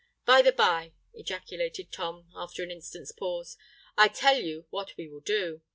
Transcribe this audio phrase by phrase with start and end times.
[0.25, 3.55] By the bye," ejaculated Tom, after an instant's pause,
[3.95, 5.61] "I tell you what we will do!